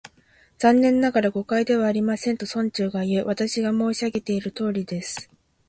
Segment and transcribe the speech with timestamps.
[0.57, 3.25] 「残念ながら、誤解ではありません」と、村長がいう。
[3.29, 5.29] 「私が申し上げているとおりです」